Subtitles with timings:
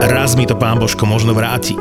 [0.00, 1.76] raz mi to pán Božko možno vráti.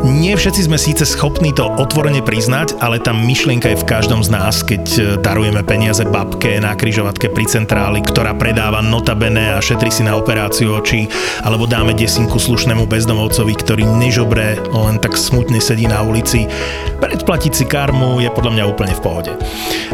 [0.00, 4.32] Nie všetci sme síce schopní to otvorene priznať, ale tá myšlienka je v každom z
[4.32, 9.90] nás, keď e, darujeme peniaze babke na kryžovatke pri centráli, ktorá predáva notabene a šetri
[9.90, 11.10] si na operáciu očí,
[11.42, 16.46] alebo dáme desinku slušnému bezdomovcovi, ktorý nežobre, len tak smutne sedí na ulici.
[17.02, 19.32] Predplatiť si karmu je podľa mňa úplne v pohode.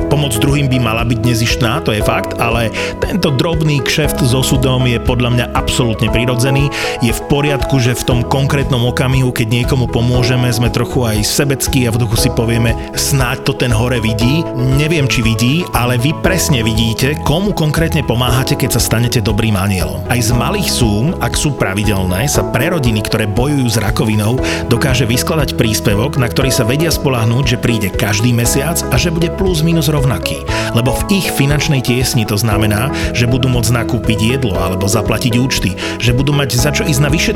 [0.07, 2.70] Pomoc druhým by mala byť nezištná, to je fakt, ale
[3.02, 6.70] tento drobný kšeft s osudom je podľa mňa absolútne prirodzený.
[7.02, 11.88] Je v poriadku, že v tom konkrétnom okamihu, keď niekomu pomôžeme, sme trochu aj sebeckí
[11.88, 14.45] a v duchu si povieme, snáď to ten hore vidí.
[14.56, 20.05] Neviem, či vidí, ale vy presne vidíte, komu konkrétne pomáhate, keď sa stanete dobrým anielom.
[20.10, 25.09] Aj z malých súm, ak sú pravidelné, sa pre rodiny, ktoré bojujú s rakovinou, dokáže
[25.09, 29.62] vyskladať príspevok, na ktorý sa vedia spolahnúť, že príde každý mesiac a že bude plus
[29.62, 30.43] minus rovnaký.
[30.74, 35.70] Lebo v ich finančnej tiesni to znamená, že budú môcť nakúpiť jedlo alebo zaplatiť účty,
[36.02, 37.35] že budú mať za čo ísť na vyšetrenie.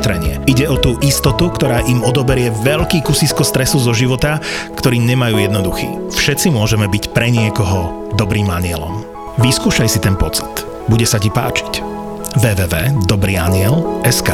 [0.51, 4.43] Ide o tú istotu, ktorá im odoberie veľký kusisko stresu zo života,
[4.75, 6.11] ktorý nemajú jednoduchý.
[6.11, 9.07] Všetci môžeme byť pre niekoho dobrým anielom.
[9.39, 10.49] Vyskúšaj si ten pocit.
[10.91, 11.79] Bude sa ti páčiť.
[12.35, 14.29] www.dobrýaniel.sk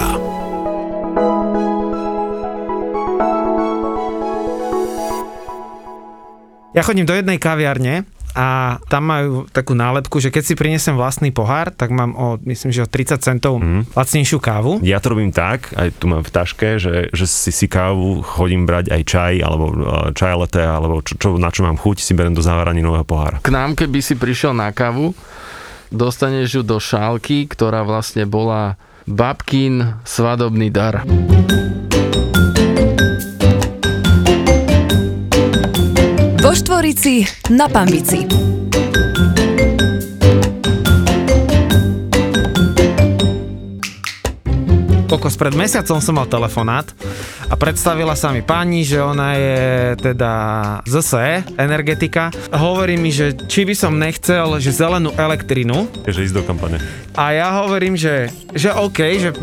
[6.74, 8.06] Ja chodím do jednej kaviarne
[8.38, 12.70] a tam majú takú nálepku, že keď si prinesem vlastný pohár, tak mám o, myslím,
[12.70, 13.98] že o 30 centov mm.
[13.98, 14.78] lacnejšiu kávu.
[14.86, 18.70] Ja to robím tak, aj tu mám v taške, že, že si si kávu chodím
[18.70, 22.14] brať aj čaj, alebo uh, čaj lete, alebo čo, čo, na čo mám chuť, si
[22.14, 23.42] berem do nového pohára.
[23.42, 25.18] K nám, keby si prišiel na kávu,
[25.90, 28.78] dostaneš ju do šálky, ktorá vlastne bola
[29.10, 31.02] babkin svadobný dar.
[36.48, 38.24] Vo Štvorici na Pambici.
[45.12, 46.88] Kokos, pred mesiacom som mal telefonát
[47.52, 49.60] a predstavila sa mi pani, že ona je
[50.00, 50.32] teda
[50.88, 52.32] ZSE, energetika.
[52.56, 55.92] Hovorí mi, že či by som nechcel, že zelenú elektrinu.
[56.08, 56.80] Takže ísť do kampane.
[57.20, 59.36] A ja hovorím, že, že OK, že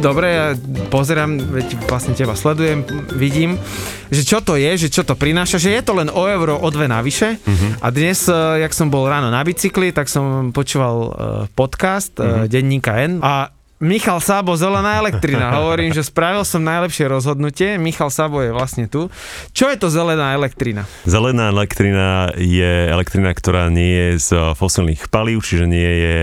[0.00, 0.46] dobre, ja
[0.88, 2.82] pozerám, veď vlastne teba sledujem,
[3.14, 3.60] vidím,
[4.08, 6.68] že čo to je, že čo to prináša, že je to len o euro, o
[6.72, 7.36] dve navyše.
[7.36, 7.78] Uh-huh.
[7.84, 8.34] A dnes, eh,
[8.64, 11.12] jak som bol ráno na bicykli, tak som počúval uh,
[11.52, 12.44] podcast uh-huh.
[12.44, 15.52] uh, denníka N a Michal Sabo, zelená elektrina.
[15.60, 17.80] Hovorím, že spravil som najlepšie rozhodnutie.
[17.80, 19.08] Michal Sabo je vlastne tu.
[19.56, 20.84] Čo je to zelená elektrina?
[21.08, 26.20] Zelená elektrina je elektrina, ktorá nie je z fosilných palív, čiže nie je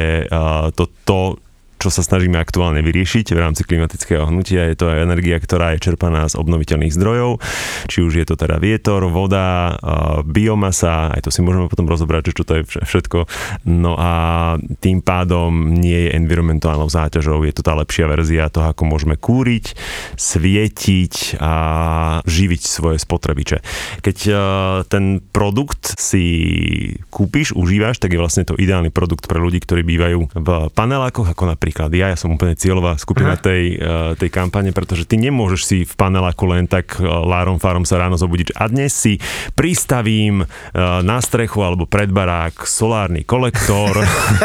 [0.78, 1.42] to, to
[1.78, 4.66] čo sa snažíme aktuálne vyriešiť v rámci klimatického hnutia.
[4.68, 7.38] Je to aj energia, ktorá je čerpaná z obnoviteľných zdrojov,
[7.86, 9.78] či už je to teda vietor, voda,
[10.26, 13.30] biomasa, aj to si môžeme potom rozobrať, čo to je všetko.
[13.70, 14.12] No a
[14.82, 19.78] tým pádom nie je environmentálnou záťažou, je to tá lepšia verzia toho, ako môžeme kúriť,
[20.18, 21.54] svietiť a
[22.26, 23.62] živiť svoje spotrebiče.
[24.02, 24.18] Keď
[24.90, 26.26] ten produkt si
[27.14, 31.44] kúpiš, užívaš, tak je vlastne to ideálny produkt pre ľudí, ktorí bývajú v panelákoch, ako
[31.46, 35.62] napríklad napríklad ja, ja som úplne cieľová skupina tej, uh, tej kampane, pretože ty nemôžeš
[35.68, 38.56] si v paneláku len tak uh, lárom farom sa ráno zobudiť.
[38.56, 39.20] A dnes si
[39.52, 44.00] pristavím uh, na strechu alebo pred barák solárny kolektor,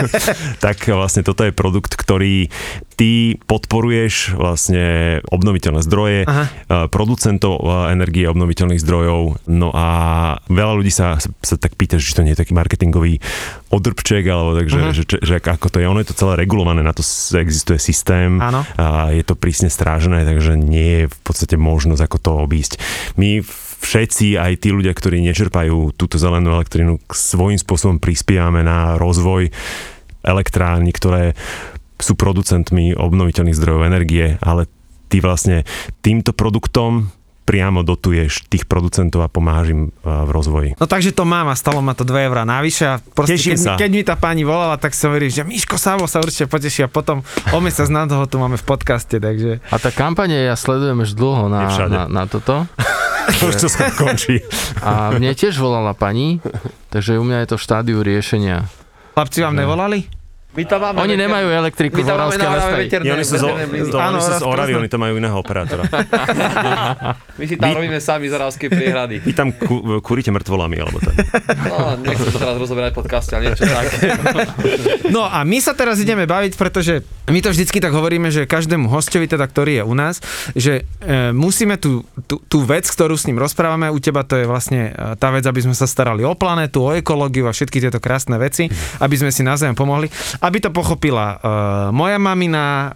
[0.64, 2.50] tak vlastne toto je produkt, ktorý
[2.98, 6.44] ty podporuješ vlastne obnoviteľné zdroje, Aha.
[6.92, 9.86] producentov energie obnoviteľných zdrojov, no a
[10.46, 13.18] veľa ľudí sa, sa tak pýta, že to nie je taký marketingový
[13.72, 14.92] odrbček, alebo takže, uh-huh.
[14.92, 17.00] že, že, ako to je, ono je to celé regulované, na to
[17.40, 18.68] existuje systém, Áno.
[18.76, 22.76] a je to prísne strážené, takže nie je v podstate možnosť ako to obísť.
[23.16, 23.40] My
[23.82, 29.48] všetci, aj tí ľudia, ktorí nečerpajú túto zelenú elektrínu, svojím spôsobom prispievame na rozvoj
[30.22, 31.32] elektrárny, ktoré
[31.96, 34.68] sú producentmi obnoviteľných zdrojov energie, ale
[35.08, 35.64] ty vlastne
[36.04, 37.10] týmto produktom
[37.42, 40.70] priamo dotuješ tých producentov a pomáhaš im v rozvoji.
[40.78, 43.74] No takže to mám a stalo ma to 2 eurá navyše a proste, keď, sa.
[43.74, 46.88] keď mi tá pani volala, tak som hovoril, že Miško Savo sa určite poteší a
[46.88, 49.58] potom o mesiac na toho tu máme v podcaste, takže...
[49.68, 52.64] A tá kampanie ja sledujem už dlho na, na, na toto.
[53.48, 54.42] už to sa končí.
[54.82, 56.38] A mne tiež volala pani,
[56.94, 58.66] takže u mňa je to v štádiu riešenia.
[59.12, 60.21] Chlapci vám nevolali?
[60.52, 61.24] My tam máme oni veter...
[61.24, 62.84] nemajú elektriku v Oravskej Lesnej.
[63.08, 63.48] Oni sú, zo,
[63.88, 65.88] to, oni sú z Oravy, oni tam majú iného operátora.
[67.40, 67.76] My si tam Vy...
[67.80, 69.24] robíme sami z Oravskej priehrady.
[69.24, 71.16] Vy tam ku, kuríte mŕtvolami, alebo tak.
[71.56, 73.86] No, nechcem to teraz rozoberať podcaste, ale niečo tak.
[75.08, 77.00] No a my sa teraz ideme baviť, pretože
[77.32, 80.20] my to vždycky tak hovoríme, že každému hostovi, teda, ktorý je u nás,
[80.52, 84.44] že e, musíme tú, tú, tú vec, ktorú s ním rozprávame, u teba to je
[84.44, 88.04] vlastne e, tá vec, aby sme sa starali o planetu, o ekológiu a všetky tieto
[88.04, 88.68] krásne veci,
[89.00, 90.12] aby sme si navzájom pomohli
[90.42, 91.40] aby to pochopila uh,
[91.94, 92.90] moja mamina, uh,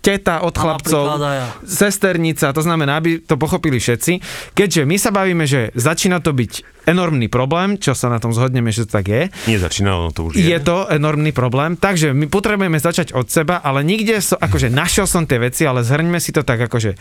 [0.00, 1.20] teta od chlapcov,
[1.68, 4.12] sesternica, to znamená, aby to pochopili všetci.
[4.56, 8.72] Keďže my sa bavíme, že začína to byť enormný problém, čo sa na tom zhodneme,
[8.72, 9.22] že to tak je.
[9.50, 10.46] Nie začína, ono to už je.
[10.46, 15.04] Je to enormný problém, takže my potrebujeme začať od seba, ale nikde som, akože našiel
[15.04, 16.94] som tie veci, ale zhrňme si to tak akože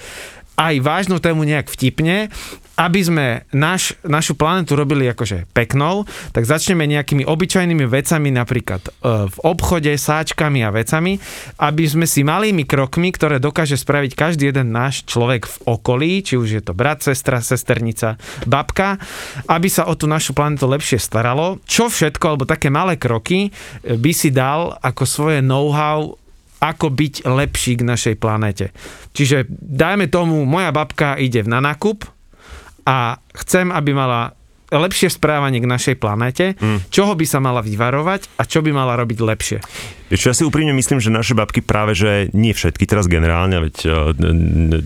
[0.55, 2.31] aj vážnu tému nejak vtipne,
[2.75, 3.25] aby sme
[3.55, 6.03] naš, našu planetu robili akože peknou,
[6.35, 8.91] tak začneme nejakými obyčajnými vecami, napríklad e,
[9.31, 11.15] v obchode, sáčkami a vecami,
[11.63, 16.35] aby sme si malými krokmi, ktoré dokáže spraviť každý jeden náš človek v okolí, či
[16.35, 18.99] už je to brat, sestra, sesternica, babka,
[19.47, 21.63] aby sa o tú našu planetu lepšie staralo.
[21.63, 26.19] Čo všetko, alebo také malé kroky e, by si dal ako svoje know-how
[26.55, 28.73] ako byť lepší k našej planéte.
[29.13, 32.14] Čiže dajme tomu, moja babka ide na nákup
[32.85, 34.37] a chcem, aby mala
[34.73, 36.89] lepšie správanie k našej planéte, mm.
[36.89, 39.57] čoho by sa mala vyvarovať a čo by mala robiť lepšie.
[40.05, 43.75] Čo ja si úprimne myslím, že naše babky práve, že nie všetky teraz generálne, veď
[43.81, 43.89] e,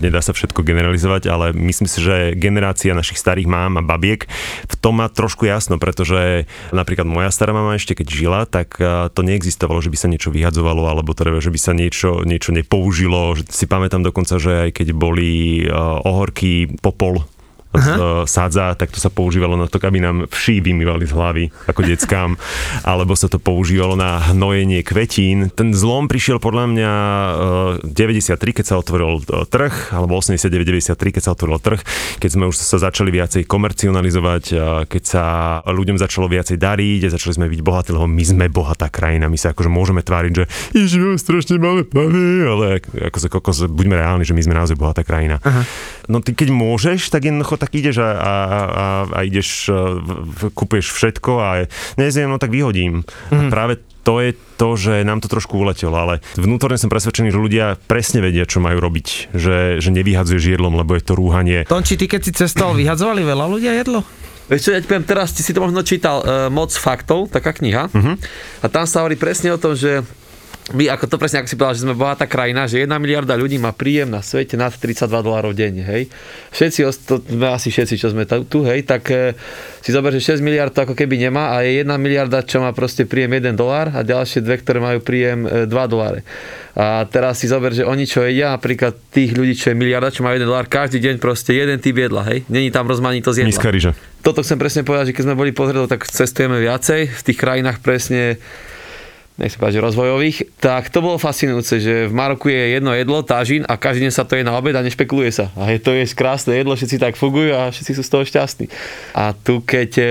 [0.00, 4.24] nedá sa všetko generalizovať, ale myslím si, že generácia našich starých mám a babiek
[4.64, 9.12] v tom má trošku jasno, pretože napríklad moja stará mama ešte keď žila, tak e,
[9.12, 13.36] to neexistovalo, že by sa niečo vyhadzovalo, alebo teda, že by sa niečo, niečo nepoužilo.
[13.48, 15.72] Si pamätám dokonca, že aj keď boli e,
[16.04, 17.28] ohorky popol
[17.70, 17.90] z
[18.26, 22.30] sadza, tak to sa používalo na to, aby nám vší vymývali z hlavy ako deckám,
[22.90, 25.54] alebo sa to používalo na hnojenie kvetín.
[25.54, 26.92] Ten zlom prišiel podľa mňa
[27.86, 31.80] 93, e, keď sa otvoril e, trh, alebo 89-93, keď sa otvoril trh,
[32.18, 34.44] keď sme už sa začali viacej komercionalizovať,
[34.90, 35.24] keď sa
[35.68, 39.52] ľuďom začalo viacej dariť začali sme byť bohatí, lebo my sme bohatá krajina, my sa
[39.52, 42.66] akože môžeme tváriť, že žijeme strašne malé plavy, ale
[43.10, 45.42] ako sa kokos, buďme reálni, že my sme naozaj bohatá krajina.
[45.42, 45.66] Aha.
[46.06, 49.76] No ty keď môžeš, tak jednoducho tak ideš a, a, a, a ideš, e,
[50.56, 51.48] kúpeš všetko a
[52.00, 53.04] nezjem, no tak vyhodím.
[53.28, 53.36] Mm.
[53.36, 53.50] A mhm.
[53.52, 57.76] práve to je to, že nám to trošku uletelo, ale vnútorne som presvedčený, že ľudia
[57.84, 59.36] presne vedia, čo majú robiť.
[59.36, 61.68] Že, že nevyhadzuješ jedlom, lebo je to rúhanie.
[61.68, 64.00] Tonči, ty keď si cestoval, vyhadzovali veľa ľudia jedlo?
[64.50, 67.86] Vieš čo, ja ti poviem, teraz si to možno čítal uh, Moc faktov, taká kniha.
[67.86, 68.18] Uh-huh.
[68.58, 70.02] A tam sa hovorí presne o tom, že
[70.70, 73.58] my, ako to presne, ako si povedal, že sme bohatá krajina, že 1 miliarda ľudí
[73.58, 76.06] má príjem na svete nad 32 dolárov denne, hej.
[76.54, 76.78] Všetci,
[77.10, 79.34] to sme asi všetci, čo sme tu, hej, tak e,
[79.82, 82.70] si zober, že 6 miliard to ako keby nemá a je 1 miliarda, čo má
[82.70, 86.22] proste príjem 1 dolár a ďalšie dve, ktoré majú príjem e, 2 doláre.
[86.78, 90.22] A teraz si zober, že oni čo jedia, napríklad tých ľudí, čo je miliarda, čo
[90.22, 92.46] má 1 dolár, každý deň proste jeden typ jedla, hej.
[92.46, 93.50] Není tam rozmanitosť jedla.
[93.50, 93.92] Nízka ryža.
[94.22, 97.80] Toto chcem presne povedať, že keď sme boli pozrieť, tak cestujeme viacej v tých krajinách
[97.80, 98.36] presne
[99.40, 103.64] nech sa páči, rozvojových, tak to bolo fascinujúce, že v Maroku je jedno jedlo, tážin
[103.64, 105.48] a každý deň sa to je na obed a nešpekuluje sa.
[105.56, 108.68] A je to je krásne jedlo, všetci tak fungujú a všetci sú z toho šťastní.
[109.16, 110.04] A tu keď e,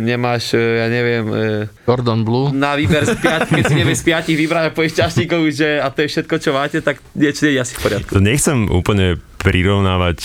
[0.00, 1.24] nemáš, e, ja neviem...
[1.28, 1.38] E,
[1.84, 2.48] Gordon Blue.
[2.56, 5.92] Na výber z piat, keď si nevieš z piatich vybrať a povieš šťastníkov, že a
[5.92, 8.10] to je všetko, čo máte, tak niečo nie je asi v poriadku.
[8.16, 10.18] Nechcem úplne prirovnávať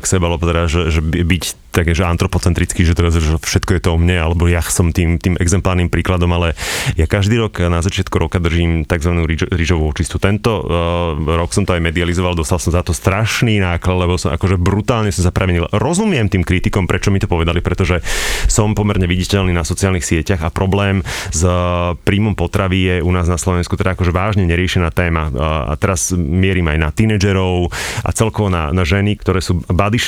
[0.00, 3.90] k sebe, teda, že, že byť také, že antropocentrický, že teraz že všetko je to
[3.96, 6.52] o mne, alebo ja som tým, tým exemplárnym príkladom, ale
[7.00, 9.12] ja každý rok na začiatku roka držím tzv.
[9.50, 10.20] rýžovú očistu.
[10.20, 14.36] Tento uh, rok som to aj medializoval, dostal som za to strašný náklad, lebo som
[14.36, 15.72] akože brutálne sa zapravenil.
[15.72, 18.04] Rozumiem tým kritikom, prečo mi to povedali, pretože
[18.46, 21.00] som pomerne viditeľný na sociálnych sieťach a problém
[21.32, 21.42] s
[22.04, 25.32] príjmom potravy je u nás na Slovensku teda akože vážne neriešená téma.
[25.70, 27.72] A teraz mierim aj na tínedžerov
[28.04, 29.98] a celkovo na, na ženy, ktoré sú body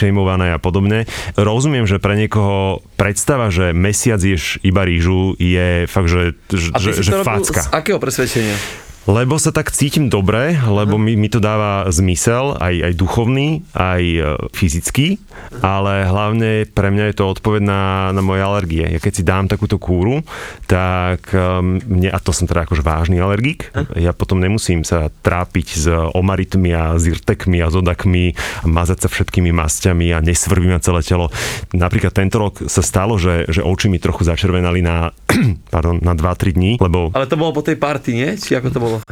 [0.45, 1.07] a podobne
[1.55, 6.35] rozumiem, že pre niekoho predstava, že mesiac ješ iba rýžu je fakt, že,
[6.75, 7.63] A že, že facka.
[7.63, 8.84] Z akého presvedčenia?
[9.05, 14.03] Lebo sa tak cítim dobre, lebo mi, mi to dáva zmysel, aj, aj duchovný, aj
[14.03, 14.21] e,
[14.57, 15.21] fyzický,
[15.61, 17.83] ale hlavne pre mňa je to odpoveď na,
[18.17, 18.89] na moje alergie.
[18.89, 20.25] Ja keď si dám takúto kúru,
[20.65, 25.67] tak e, mne, a to som teda akože vážny alergik, ja potom nemusím sa trápiť
[25.77, 28.33] s omaritmi a zirtekmi a zodakmi
[28.65, 31.29] a mazať sa všetkými masťami a nesvrvím na celé telo.
[31.77, 35.13] Napríklad tento rok sa stalo, že, že oči mi trochu začervenali na,
[35.75, 37.13] pardon, na 2-3 dní, lebo...
[37.13, 38.31] Ale to bolo po tej party, nie?
[38.41, 38.94] Či ako to bolo?
[38.95, 39.03] Bolo?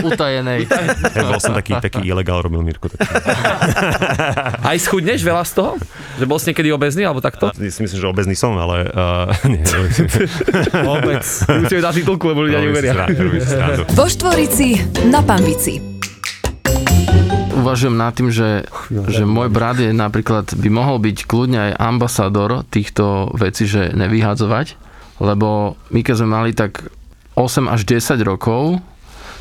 [0.08, 0.66] Utajenej.
[1.12, 2.88] Ja bol som taký, taký ilegál, robil Mirko.
[4.70, 5.72] Aj schudneš veľa z toho?
[6.16, 7.52] Že bol si niekedy obezný, alebo takto?
[7.52, 8.88] Ja si myslím, že obezný som, ale...
[8.92, 9.62] Uh, nie,
[10.84, 11.24] Vôbec.
[11.68, 13.08] Musíme dať titulku, lebo ľudia neuveria.
[13.92, 15.92] Vo Štvorici na Pambici
[17.62, 22.66] uvažujem nad tým, že, že môj brat je napríklad, by mohol byť kľudne aj ambasador
[22.66, 24.74] týchto vecí, že nevyhadzovať,
[25.22, 26.90] lebo my keď sme mali tak
[27.34, 28.80] 8 až 10 rokov,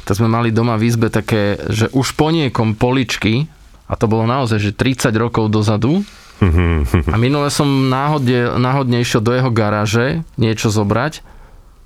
[0.08, 3.46] tak sme mali doma v izbe také, že už po niekom poličky,
[3.86, 6.02] a to bolo naozaj, že 30 rokov dozadu,
[6.42, 11.22] a minule som náhodne, náhodne išiel do jeho garáže niečo zobrať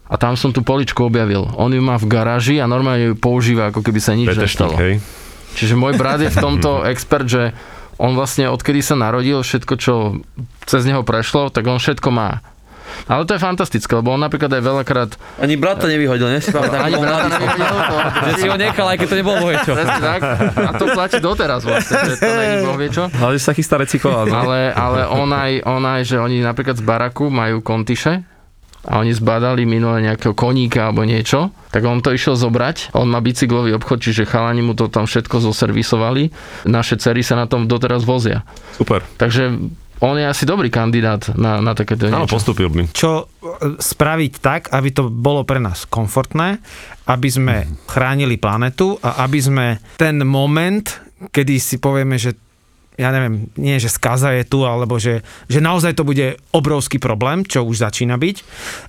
[0.08, 1.50] A tam som tú poličku objavil.
[1.58, 4.76] On ju má v garáži a normálne ju používa, ako keby sa nič Petešník, nestalo.
[4.78, 5.02] hej.
[5.58, 7.58] Čiže môj brat je v tomto expert, že
[7.98, 10.24] on vlastne odkedy sa narodil, všetko, čo
[10.70, 12.40] cez neho prešlo, tak on všetko má.
[13.06, 15.10] Ale to je fantastické, lebo on napríklad aj veľakrát...
[15.40, 16.40] Ani brata nevyhodil, ne?
[16.80, 17.96] Ani brata nevidel to.
[18.26, 19.72] Že si ho nechal, aj keď to nebolo bohe čo.
[19.76, 20.22] Presne tak.
[20.56, 23.08] A to platí doteraz vlastne, že to není boh vie čo.
[23.22, 24.28] Ale sa chystá recyklovať.
[24.32, 24.36] no.
[24.36, 28.26] Ale, ale on, aj, on aj, že oni napríklad z baraku majú kontiše
[28.86, 32.94] a oni zbadali minule nejakého koníka alebo niečo, tak on to išiel zobrať.
[32.94, 36.30] On má bicyklový obchod, čiže chalani mu to tam všetko zoservisovali.
[36.70, 38.46] Naše cery sa na tom doteraz vozia.
[38.78, 39.02] Super.
[39.18, 39.58] Takže
[40.04, 42.36] on je asi dobrý kandidát na, na takéto Áno, niečo.
[42.36, 42.92] postupil by.
[42.92, 46.60] čo e, spraviť tak, aby to bolo pre nás komfortné,
[47.08, 47.56] aby sme
[47.88, 50.84] chránili planetu a aby sme ten moment,
[51.32, 52.36] kedy si povieme, že
[52.96, 55.22] ja neviem, nie že skaza je tu, alebo že,
[55.52, 58.36] že naozaj to bude obrovský problém, čo už začína byť,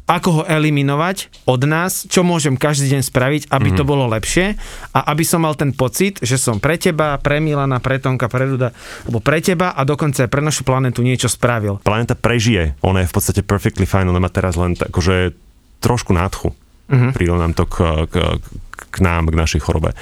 [0.06, 4.54] ako ho eliminovať od nás, čo môžem každý deň spraviť, aby to bolo lepšie
[4.94, 8.46] a aby som mal ten pocit, že som pre teba, pre Milana, pre Tonka, pre
[8.46, 8.70] Ruda,
[9.06, 11.82] alebo pre teba a dokonca aj pre našu planetu niečo spravil.
[11.82, 15.34] Planéta prežije, ona je v podstate perfectly fine, ona má teraz len akože
[15.82, 16.54] trošku nádchu.
[16.86, 17.10] Uh-huh.
[17.10, 18.38] Príde nám to k, k,
[18.78, 19.98] k nám, k našej chorobe.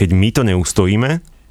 [0.00, 1.10] Keď my to neustojíme,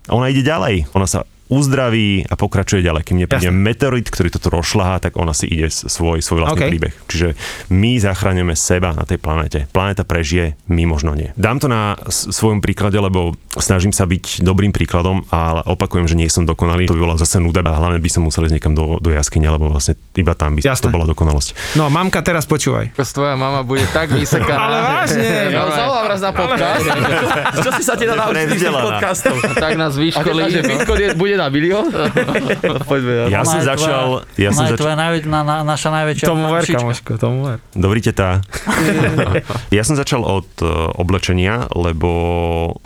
[0.10, 0.92] ona ide ďalej.
[0.98, 3.02] Ona sa uzdraví a pokračuje ďalej.
[3.06, 6.72] Kým nepríde meteorit, ktorý toto rozšľahá, tak ona si ide svoj, svoj vlastný OK.
[6.74, 6.94] príbeh.
[7.06, 7.28] Čiže
[7.70, 9.70] my zachraňujeme seba na tej planete.
[9.70, 11.30] Planéta prežije, my možno nie.
[11.38, 16.28] Dám to na svojom príklade, lebo snažím sa byť dobrým príkladom, ale opakujem, že nie
[16.32, 16.90] som dokonalý.
[16.90, 19.46] To by bola zase nuda a hlavne by som musel ísť niekam do, do jaskyne,
[19.48, 20.90] lebo vlastne iba tam by Jasné.
[20.90, 21.78] to bola dokonalosť.
[21.78, 22.92] No, mamka, teraz počúvaj.
[22.98, 24.58] Tvoja mama bude tak vysekaná.
[24.58, 26.86] Ale vážne, Ja zavolám raz na podcast.
[27.64, 28.84] Čo si sa tých Prevzdelaná.
[28.90, 29.36] podcastov?
[29.54, 30.42] tak nás A vyškolí.
[30.50, 31.86] je, bude na bilión?
[32.88, 33.28] Poďme.
[33.28, 34.06] Ja Ona som začal...
[34.40, 34.80] Ja som začal...
[34.80, 37.58] tvoja najväč, na, na, naša najväčšia Tomu ver, kamoško, tomu ver.
[37.76, 38.40] Dobrý tetá.
[39.78, 42.10] ja som začal od e, oblečenia, lebo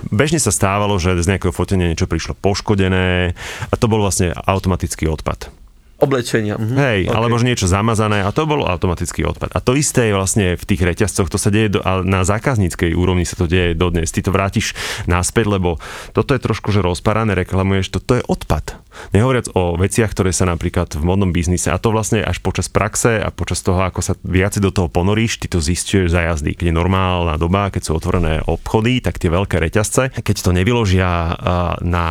[0.10, 3.38] bežne sa stávalo, že z nejakého fotenia niečo prišlo poškodené
[3.70, 5.57] a to bol vlastne automatický odpad.
[5.98, 6.62] Oblečenia.
[6.62, 6.76] Mhm.
[6.78, 7.16] Hej, OK.
[7.18, 9.50] alebo že niečo zamazané a to bol automatický odpad.
[9.54, 12.94] A to isté je vlastne v tých reťazcoch, to sa deje do, a na zákazníckej
[12.94, 14.14] úrovni sa to deje dodnes.
[14.14, 14.78] Ty to vrátiš
[15.10, 15.82] naspäť, lebo
[16.14, 18.78] toto je trošku, že rozparané, reklamuješ, toto je odpad.
[19.14, 23.18] Nehovoriac o veciach, ktoré sa napríklad v modnom biznise, a to vlastne až počas praxe
[23.18, 26.54] a počas toho, ako sa viacej do toho ponoríš, ty to zistuješ za jazdy.
[26.54, 31.38] Keď je normálna doba, keď sú otvorené obchody, tak tie veľké reťazce, keď to nevyložia
[31.82, 32.08] na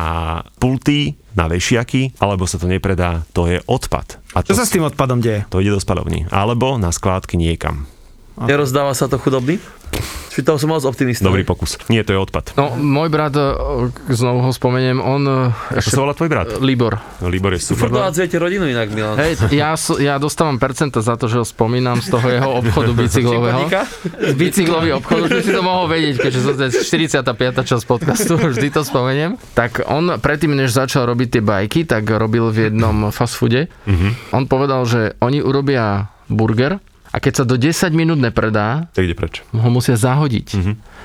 [0.59, 4.17] pulty, na vešiaky, alebo sa to nepredá, to je odpad.
[4.33, 5.45] A to, Čo sa s tým odpadom deje?
[5.47, 6.25] to ide do spadovní.
[6.33, 7.85] Alebo na skládky niekam.
[8.37, 9.61] Nerozdáva sa to chudobný?
[10.37, 11.25] Či to som moc optimista?
[11.25, 11.81] Dobrý pokus.
[11.89, 12.53] Nie, to je odpad.
[12.53, 13.41] No, môj brat, e,
[14.13, 15.49] znovu ho spomeniem, on...
[15.49, 16.61] e, Ako sa volá tvoj brat?
[16.61, 17.01] Libor.
[17.25, 17.89] Libor je super.
[17.89, 19.17] Furt dohadzujete rodinu inak, Milan.
[19.17, 23.65] Hej, ja, ja dostávam percenta za to, že ho spomínam z toho jeho obchodu bicyklového.
[24.13, 27.25] Z bicyklový obchod, už si to mohol vedieť, keďže to je 45.
[27.65, 29.41] časť podcastu, vždy to spomeniem.
[29.57, 33.73] Tak on predtým, než začal robiť tie bajky, tak robil v jednom fast foode.
[34.29, 36.77] On povedal, že oni urobia burger
[37.17, 39.41] a keď sa do 10 minút nepredá, Tak ide preč.
[39.47, 40.47] ho musia zahodiť.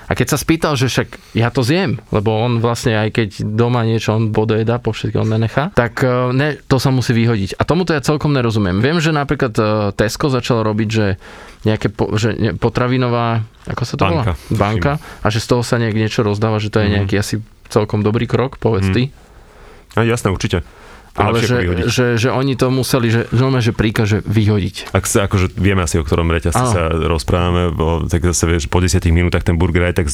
[0.02, 3.80] A keď sa spýtal, že však ja to zjem, lebo on vlastne aj keď doma
[3.80, 7.56] niečo on bodojeda, po všetko on nenechá, tak e, ne, to sa musí vyhodiť.
[7.56, 8.76] A tomuto ja celkom nerozumiem.
[8.78, 9.62] Viem, že napríklad e,
[9.94, 11.06] Tesco začal robiť, že
[11.62, 14.52] nejaké po, že ne, potravinová, ako sa to Banka, volá?
[14.52, 14.92] Banka.
[15.18, 18.26] A že z toho sa nejak niečo rozdáva, že to je nejaký asi celkom dobrý
[18.26, 18.94] krok, povedz Mhm.
[18.94, 19.02] ty.
[19.94, 20.60] A jasné, určite.
[21.16, 21.84] Ale že, vyhodiť.
[21.88, 24.96] že, že, oni to museli, že, normálne, že príkaže vyhodiť.
[24.96, 28.80] Ak sa, akože vieme asi, o ktorom reťazci sa rozprávame, bo, tak zase vieš, po
[28.80, 30.06] 10 minútach ten burger aj tak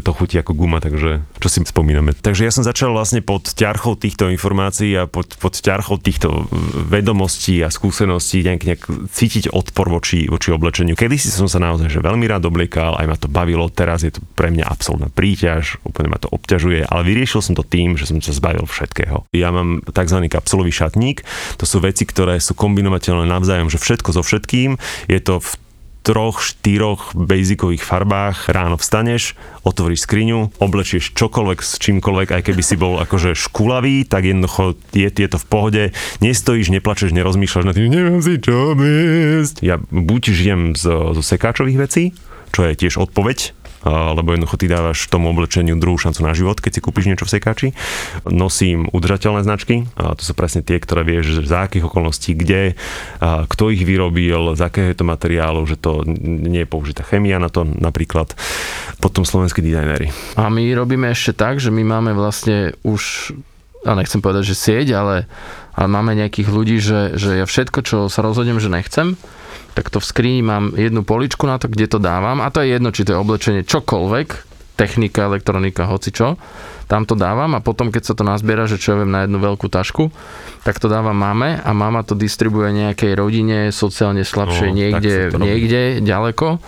[0.00, 2.16] to chutí ako guma, takže čo si spomíname.
[2.16, 6.48] Takže ja som začal vlastne pod ťarchou týchto informácií a pod, pod ťarchou týchto
[6.88, 8.82] vedomostí a skúseností nejak, nejak
[9.12, 10.96] cítiť odpor voči, voči oblečeniu.
[10.96, 14.12] Kedy si som sa naozaj že veľmi rád obliekal, aj ma to bavilo, teraz je
[14.14, 18.08] to pre mňa absolútna príťaž, úplne ma to obťažuje, ale vyriešil som to tým, že
[18.08, 19.28] som sa zbavil všetkého.
[19.32, 20.18] Ja mám tzv.
[20.46, 21.26] Kapsulový šatník,
[21.58, 24.78] to sú veci, ktoré sú kombinovateľné navzájom, že všetko so všetkým,
[25.10, 25.50] je to v
[26.06, 29.34] troch, štyroch basicových farbách, ráno vstaneš,
[29.66, 35.10] otvoríš skriňu, oblečieš čokoľvek s čímkoľvek, aj keby si bol akože škulavý, tak jednoducho je,
[35.10, 35.82] je to v pohode,
[36.22, 39.66] nestojíš, neplačeš, nerozmýšľaš nad tým, nemám si čo jesť.
[39.66, 42.14] Ja buď žijem zo, zo sekáčových vecí,
[42.54, 46.72] čo je tiež odpoveď, lebo jednoducho ty dávaš tomu oblečeniu druhú šancu na život, keď
[46.74, 47.68] si kúpiš niečo v sekáči.
[48.26, 52.74] Nosím udržateľné značky, to sú presne tie, ktoré vieš, za akých okolností, kde,
[53.22, 57.62] kto ich vyrobil, z akého to materiálu, že to nie je použitá chemia na to
[57.62, 58.34] napríklad.
[58.98, 60.10] Potom slovenskí dizajnéri.
[60.34, 63.30] A my robíme ešte tak, že my máme vlastne už
[63.86, 65.30] a nechcem povedať, že sieť, ale,
[65.76, 69.20] ale máme nejakých ľudí, že, že ja všetko, čo sa rozhodnem, že nechcem,
[69.76, 72.40] tak to v skrini mám jednu poličku na to, kde to dávam.
[72.40, 74.28] A to je jedno, či to je oblečenie čokoľvek,
[74.80, 76.40] technika, elektronika, hoci čo,
[76.88, 79.40] tam to dávam a potom, keď sa to nazbiera, že čo ja viem, na jednu
[79.40, 80.12] veľkú tašku,
[80.62, 85.80] tak to dávam mame a mama to distribuje nejakej rodine sociálne slabšej No, niekde, niekde
[86.00, 86.60] ďaleko.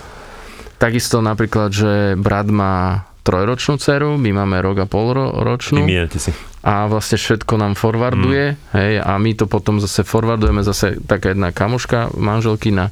[0.81, 5.85] Takisto napríklad, že brat má trojročnú dceru, my máme rok a pol ro- ročnú
[6.17, 6.33] si.
[6.65, 8.59] a vlastne všetko nám forwarduje, mm.
[8.73, 12.89] hej, a my to potom zase forwardujeme, zase taká jedna kamoška, manželkina,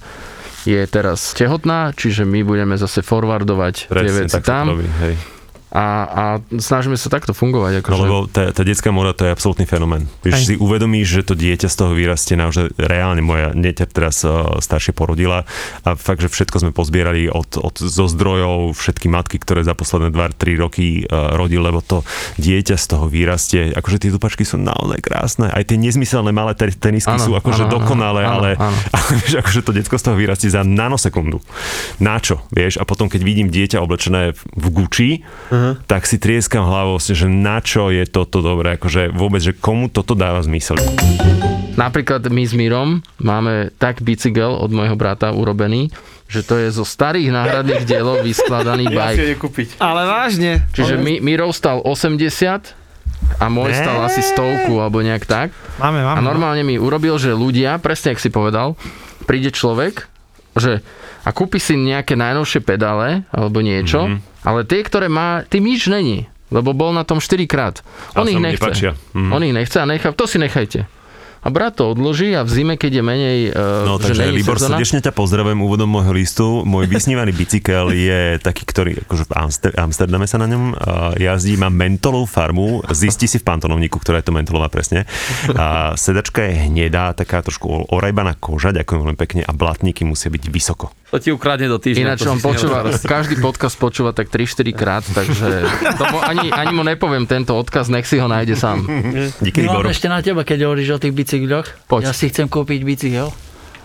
[0.68, 4.66] je teraz tehotná, čiže my budeme zase forwardovať tie Presne, veci tak sa to tam
[4.76, 5.35] robí, hej.
[5.76, 6.22] A, a
[6.56, 7.72] snažíme sa takto fungovať.
[7.76, 10.08] No Akože, lebo tá, tá detská moda to je absolútny fenomén.
[10.24, 13.20] Vieš, si uvedomíš, že to dieťa z toho vyrastie naozaj reálne.
[13.20, 15.44] Moja dieťa teraz uh, staršie porodila
[15.84, 20.16] a fakt, že všetko sme pozbierali od, od, zo zdrojov, všetky matky, ktoré za posledné
[20.16, 22.00] 2-3 roky uh, rodili, lebo to
[22.40, 23.76] dieťa z toho vyrastie.
[23.76, 25.52] Akože tie dupačky sú naozaj krásne.
[25.52, 28.78] Aj tie nezmyselné malé te- tenisky Áno, sú akože áno, dokonalé, áno, ale, áno.
[28.96, 31.44] ale vieš, akože to detsko z toho vyrastie za nanosekundu.
[32.00, 32.80] Na čo, vieš?
[32.80, 35.08] A potom, keď vidím dieťa oblečené v- v Gucci,
[35.52, 35.65] uh-huh.
[35.84, 40.12] Tak si trieskam hlavou, že na čo je toto dobré, akože vôbec, že komu toto
[40.12, 40.78] dáva zmysel.
[41.74, 45.92] Napríklad my s Mírom máme tak bicykel od môjho brata urobený,
[46.26, 49.36] že to je zo starých náhradných dielov vyskladaný bike.
[49.36, 49.68] kúpiť.
[49.76, 50.64] Ale vážne.
[50.72, 52.72] Čiže Mi- Mírov stal 80
[53.36, 55.52] a môj stal asi stovku alebo nejak tak.
[55.76, 56.16] Máme, máme.
[56.16, 58.72] A normálne mi urobil, že ľudia, presne jak si povedal,
[59.28, 60.08] príde človek,
[60.56, 60.80] že
[61.26, 64.46] a kúpi si nejaké najnovšie pedále alebo niečo, mm-hmm.
[64.46, 66.30] ale tie, ktoré má, tým nič není.
[66.46, 67.82] Lebo bol na tom 4 krát.
[68.14, 68.62] On A ich nechce.
[68.62, 68.90] nepáčia.
[69.18, 69.30] Mhm.
[69.34, 70.86] On ich nechce a nechá, to si nechajte.
[71.46, 74.58] A brat to odloží a v zime, keď je menej, uh, No že takže Libor,
[74.58, 76.46] sezóna, srdečne ťa pozdravujem úvodom môjho listu.
[76.66, 81.54] Môj vysnívaný bicykel je taký, ktorý akože v Amster- Amsterdame sa na ňom uh, jazdí,
[81.54, 85.06] má mentolovú farmu, zistí si v pantonovníku, ktorá je to mentolová presne.
[85.54, 90.50] A sedačka je hnedá, taká trošku orajbaná koža, ďakujem veľmi pekne a blatníky musia byť
[90.50, 90.90] vysoko.
[91.14, 92.02] To ti ukradne do týždňa.
[92.02, 95.62] Ináč on počúva, každý podcast počúva tak 3-4 krát, takže
[95.94, 98.82] to mu, ani, ani mu nepoviem tento odkaz, nech si ho nájde sám.
[99.38, 99.86] Díky, Libor.
[99.86, 101.68] ešte na teba, keď hovoríš o tých bicykloch.
[101.86, 102.00] Poď.
[102.02, 103.28] Ja si chcem kúpiť bicykel.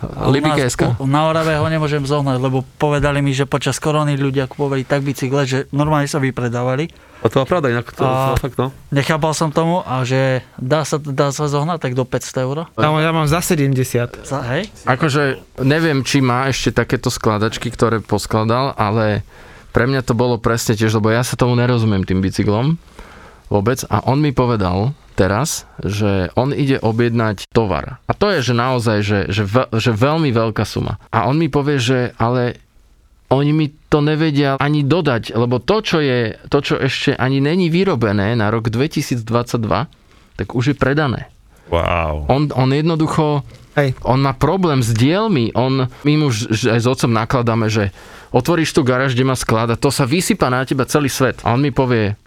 [0.02, 0.98] A u Libike nás- SK.
[0.98, 5.06] u- Na Orave ho nemôžem zohnať, lebo povedali mi, že počas korony ľudia kupovali tak
[5.06, 6.90] bicykle, že normálne sa vypredávali.
[7.22, 8.74] A to je pravda, inak to, A- to fakt no.
[8.90, 12.58] Nechápal som tomu a že dá sa, dá sa zohnať tak do 500 eur.
[12.74, 14.26] Ja, ja mám za 70.
[14.26, 14.74] Za, hej?
[14.90, 19.22] Akože neviem, či má ešte takéto skladačky, ktoré poskladal, ale
[19.70, 22.82] pre mňa to bolo presne tiež, lebo ja sa tomu nerozumiem tým bicyklom
[23.52, 28.00] vôbec a on mi povedal teraz, že on ide objednať tovar.
[28.08, 30.98] A to je, že naozaj, že, že, ve, že veľmi veľká suma.
[31.12, 32.58] A on mi povie, že ale
[33.32, 37.72] oni mi to nevedia ani dodať, lebo to, čo je, to, čo ešte ani není
[37.72, 39.24] vyrobené na rok 2022,
[40.36, 41.32] tak už je predané.
[41.72, 42.28] Wow.
[42.28, 43.48] On, on jednoducho,
[43.80, 43.96] Hej.
[44.04, 47.96] on má problém s dielmi, on, my mu aj s otcom nakladáme, že
[48.36, 51.40] otvoríš tu garáž, kde má sklad a to sa vysypa na teba celý svet.
[51.48, 52.20] A on mi povie,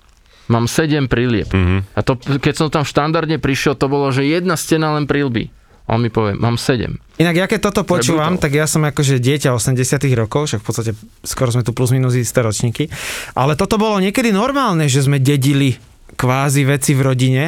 [0.48, 1.48] mám 7 prílieb.
[1.50, 1.96] Mhm.
[1.96, 5.50] A to, keď som tam štandardne prišiel, to bolo, že jedna stena len prílby.
[5.84, 6.96] On mi povie, mám 7.
[7.20, 10.92] Inak ja keď toto počúvam, tak ja som akože dieťa 80 rokov, však v podstate
[11.20, 12.88] skoro sme tu plus minus isté ročníky,
[13.36, 15.76] ale toto bolo niekedy normálne, že sme dedili
[16.14, 17.44] kvázi veci v rodine,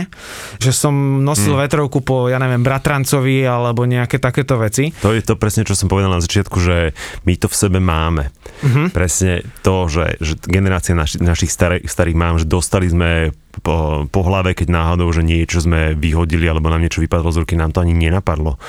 [0.59, 1.63] že som nosil Hmm.
[1.65, 4.91] vetrovku po, ja neviem, bratrancovi alebo nejaké takéto veci.
[5.01, 6.93] To je to presne, čo som povedal na začiatku, že
[7.25, 8.29] my to v sebe máme.
[8.67, 8.91] Mhm.
[8.93, 14.21] Presne to, že, že generácia naši, našich starých, starých mám, že dostali sme po, po
[14.21, 17.81] hlave, keď náhodou, že niečo sme vyhodili alebo nám niečo vypadlo z ruky, nám to
[17.81, 18.61] ani nenapadlo.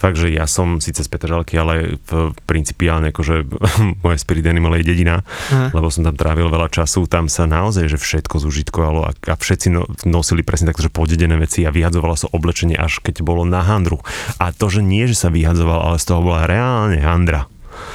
[0.00, 3.44] Fakt, že ja som síce z Petržalky, ale v principiálne akože
[4.04, 5.20] moje spirit animal je dedina,
[5.52, 5.76] Aha.
[5.76, 9.68] lebo som tam trávil veľa času, tam sa naozaj, že všetko zužitkovalo a, a všetci
[9.68, 13.60] no, nosili presne takto, že podedené veci a vyhadzovalo sa oblečenie až keď bolo na
[13.60, 14.00] handru.
[14.40, 17.44] A to, že nie, že sa vyhadzoval, ale z toho bola reálne handra.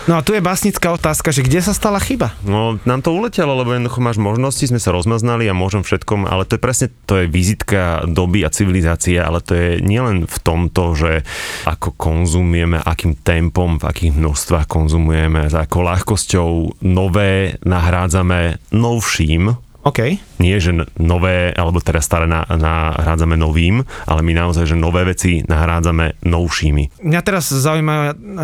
[0.05, 2.37] No a tu je básnická otázka, že kde sa stala chyba?
[2.45, 6.45] No, nám to uletelo, lebo jednoducho máš možnosti, sme sa rozmaznali a môžem všetkom, ale
[6.45, 10.93] to je presne, to je vizitka doby a civilizácie, ale to je nielen v tomto,
[10.93, 11.25] že
[11.65, 20.17] ako konzumujeme, akým tempom, v akých množstvách konzumujeme, za akou ľahkosťou nové nahrádzame novším, OK.
[20.37, 25.41] Nie, že nové, alebo teraz staré na, nahrádzame novým, ale my naozaj, že nové veci
[25.45, 27.01] nahrádzame novšími.
[27.03, 27.95] Mňa teraz zaujíma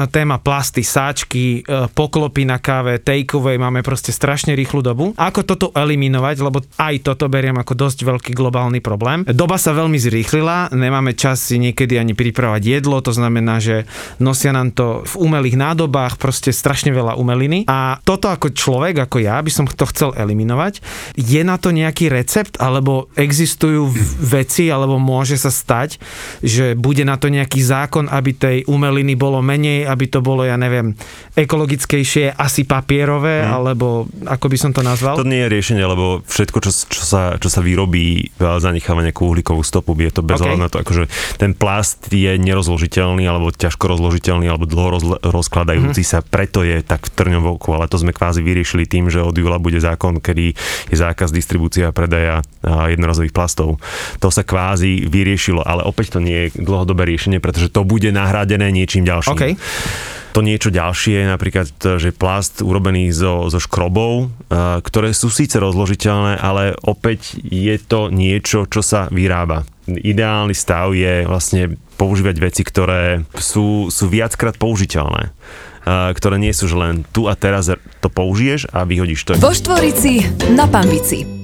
[0.10, 5.12] téma plasty, sáčky, e, poklopy na káve, takeaway, máme proste strašne rýchlu dobu.
[5.18, 9.28] Ako toto eliminovať, lebo aj toto beriem ako dosť veľký globálny problém.
[9.28, 13.84] Doba sa veľmi zrýchlila, nemáme čas si niekedy ani pripravať jedlo, to znamená, že
[14.22, 17.66] nosia nám to v umelých nádobách, proste strašne veľa umeliny.
[17.68, 20.80] A toto ako človek, ako ja, by som to chcel eliminovať.
[21.18, 23.90] Je na to nejaký recept, alebo existujú
[24.22, 25.98] veci, alebo môže sa stať,
[26.46, 30.56] že bude na to nejaký zákon, aby tej umeliny bolo menej, aby to bolo, ja
[30.56, 30.94] neviem,
[31.34, 33.52] ekologickejšie, asi papierové, hmm.
[33.52, 35.18] alebo ako by som to nazval?
[35.18, 39.66] To nie je riešenie, lebo všetko, čo, čo, sa, čo sa vyrobí, zanecháva nejakú uhlíkovú
[39.66, 40.58] stopu, je to bez okay.
[40.58, 41.10] na to, akože
[41.42, 46.12] ten plast je nerozložiteľný, alebo ťažko rozložiteľný, alebo dlho roz, rozkladajúci hmm.
[46.12, 49.58] sa, preto je tak v trňovku, ale to sme kvázi vyriešili tým, že od júla
[49.58, 50.54] bude zákon, kedy
[50.92, 51.34] je zákaz
[51.72, 52.36] distribúcia a predaja
[52.92, 53.80] jednorazových plastov.
[54.20, 58.68] To sa kvázi vyriešilo, ale opäť to nie je dlhodobé riešenie, pretože to bude nahradené
[58.76, 59.32] niečím ďalším.
[59.40, 59.54] Okay.
[60.32, 61.68] To niečo ďalšie je napríklad,
[62.00, 64.32] že plast urobený zo, zo škrobov,
[64.84, 69.68] ktoré sú síce rozložiteľné, ale opäť je to niečo, čo sa vyrába.
[69.92, 75.36] Ideálny stav je vlastne používať veci, ktoré sú, sú viackrát použiteľné
[75.88, 79.32] ktoré nie sú, že len tu a teraz to použiješ a vyhodíš to.
[79.42, 80.22] Vo Štvorici
[80.54, 81.41] na Pambici.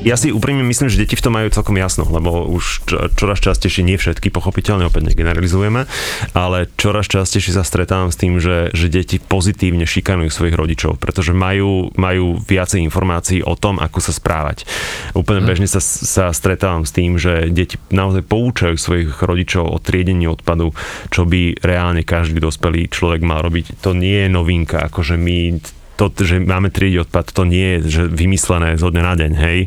[0.00, 2.88] Ja si úprimne myslím, že deti v tom majú celkom jasno, lebo už
[3.20, 5.84] čoraz častejšie, nie všetky, pochopiteľne opäť negeneralizujeme,
[6.32, 11.36] ale čoraz častejšie sa stretávam s tým, že, že deti pozitívne šikanujú svojich rodičov, pretože
[11.36, 14.64] majú, majú viacej informácií o tom, ako sa správať.
[15.12, 15.48] Úplne mhm.
[15.52, 20.72] bežne sa, sa stretávam s tým, že deti naozaj poučajú svojich rodičov o triedení odpadu,
[21.12, 23.84] čo by reálne každý dospelý človek mal robiť.
[23.84, 25.60] To nie je novinka, akože my
[26.08, 29.58] to, že máme triediť odpad, to nie je že vymyslené zo dňa na deň, hej.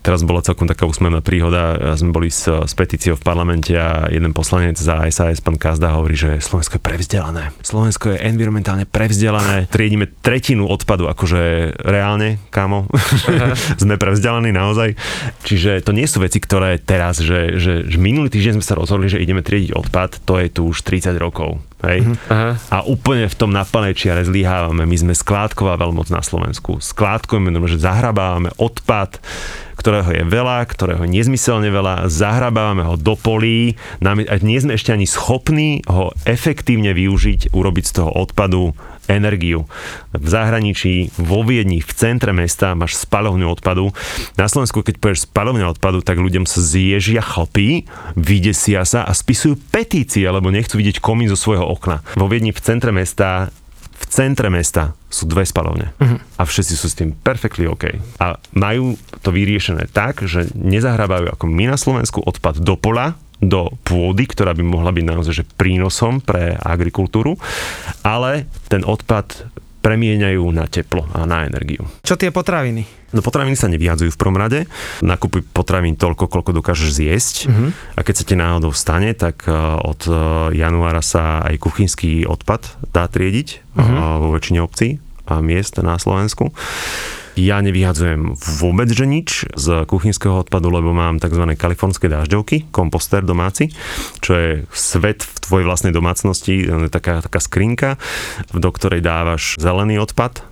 [0.00, 4.32] Teraz bola celkom taká úsmevná príhoda, sme boli s, s petíciou v parlamente a jeden
[4.32, 7.52] poslanec za SAS, pán Kazda, hovorí, že Slovensko je prevzdelané.
[7.60, 9.68] Slovensko je environmentálne prevzdelané.
[9.68, 12.86] Triedíme tretinu odpadu, akože reálne, kámo.
[13.82, 14.94] sme prevzdelaní naozaj.
[15.42, 19.10] Čiže to nie sú veci, ktoré teraz, že, že, že minulý týždeň sme sa rozhodli,
[19.10, 21.58] že ideme triediť odpad, to je tu už 30 rokov.
[21.78, 22.02] Hej?
[22.02, 22.52] Uh-huh.
[22.74, 24.82] A úplne v tom naplnej čiare zlyhávame.
[24.82, 26.82] My sme skládková veľmoc na Slovensku.
[26.82, 29.22] Skládkujeme, že zahrabávame odpad,
[29.78, 34.90] ktorého je veľa, ktorého je nezmyselne veľa, zahrabávame ho do polí a nie sme ešte
[34.90, 38.74] ani schopní ho efektívne využiť, urobiť z toho odpadu
[39.08, 39.66] energiu.
[40.12, 43.90] V zahraničí, vo Viedni, v centre mesta máš spalovňu odpadu.
[44.36, 49.58] Na Slovensku, keď povieš spalovňa odpadu, tak ľuďom sa zježia chlpy, vydesia sa a spisujú
[49.72, 52.04] petície, lebo nechcú vidieť komín zo svojho okna.
[52.14, 53.50] Vo Viedni, v centre mesta
[53.98, 56.22] v centre mesta sú dve spalovne uh-huh.
[56.38, 57.98] a všetci sú s tým perfectly OK.
[58.22, 58.94] A majú
[59.26, 64.54] to vyriešené tak, že nezahrábajú ako my na Slovensku odpad do pola, do pôdy, ktorá
[64.54, 67.38] by mohla byť naozaj že prínosom pre agrikultúru,
[68.02, 69.46] ale ten odpad
[69.78, 71.86] premieňajú na teplo a na energiu.
[72.02, 72.84] Čo tie potraviny?
[73.14, 74.68] No potraviny sa nevyhadzujú v prvom rade.
[75.00, 77.36] Nakupuj potravín toľko, koľko dokážeš zjesť.
[77.48, 77.72] Uh-huh.
[77.96, 80.12] A keď sa ti náhodou stane, tak e, od e,
[80.60, 83.48] januára sa aj kuchynský odpad dá triediť
[83.80, 84.28] uh-huh.
[84.28, 86.52] vo väčšine obcí a miest na Slovensku.
[87.38, 91.46] Ja nevyhadzujem vôbec že nič z kuchynského odpadu, lebo mám tzv.
[91.54, 93.70] kalifornské dažďovky, komposter domáci,
[94.18, 97.94] čo je svet v tvojej vlastnej domácnosti, taká, taká skrinka,
[98.50, 100.47] do ktorej dávaš zelený odpad,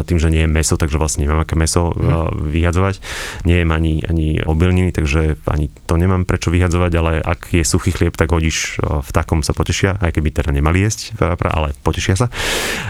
[0.00, 2.48] tým, že nie je meso, takže vlastne nemám aké meso mm.
[2.48, 3.04] vyhadzovať.
[3.44, 7.92] Nie je ani, ani obilniny, takže ani to nemám prečo vyhadzovať, ale ak je suchý
[7.92, 12.32] chlieb, tak hodíš v takom sa potešia, aj keby teda nemali jesť, ale potešia sa.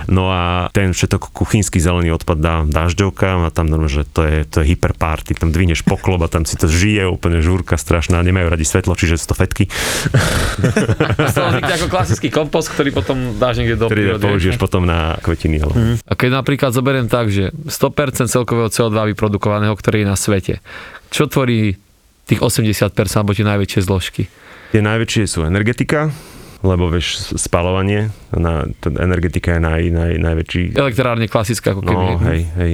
[0.06, 4.46] No a ten všetok kuchynský zelený odpad dám dažďovka a tam normálne, že to je,
[4.46, 8.52] to je hyperparty, tam dvineš poklop a tam si to žije, úplne žúrka strašná, nemajú
[8.52, 9.66] radi svetlo, čiže sú to fetky.
[11.32, 15.62] Z toho ako klasický kompost, ktorý potom dáš niekde do Ktorý použiješ potom na kvetiny.
[15.62, 15.96] Mm.
[16.04, 20.60] A keď napríklad zoberiem tak, že 100% celkového CO2 vyprodukovaného, ktorý je na svete,
[21.08, 21.80] čo tvorí
[22.28, 24.28] tých 80% alebo tie najväčšie zložky?
[24.76, 26.12] Tie najväčšie sú energetika,
[26.60, 28.68] lebo vieš, spalovanie, na,
[29.00, 30.76] energetika je naj, naj, najväčší.
[30.76, 32.04] Elektrárne klasická, ako keby.
[32.12, 32.72] No, hej, hej.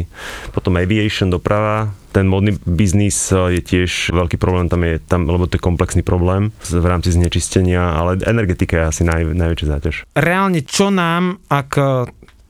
[0.51, 5.57] Potom aviation, doprava, ten modný biznis je tiež veľký problém, tam je, tam, lebo to
[5.57, 9.97] je komplexný problém v rámci znečistenia, ale energetika je asi naj, najväčšia záťaž.
[10.19, 11.71] Reálne, čo nám, ak